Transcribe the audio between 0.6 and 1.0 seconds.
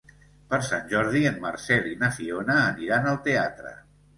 Sant